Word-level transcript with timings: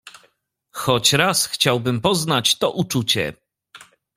"Choć 0.71 1.13
raz 1.13 1.45
chciałbym 1.45 2.01
poznać 2.01 2.57
to 2.57 2.71
uczucie." 2.71 3.33